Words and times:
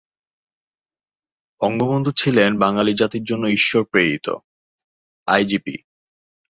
বঙ্গবন্ধু 1.61 2.11
ছিলেন 2.11 2.51
বাঙালি 2.57 2.93
জাতির 2.93 3.23
জন্য 3.23 3.43
ঈশ্বরপ্রেরিত: 3.49 4.27
আইজিপি 5.27 5.75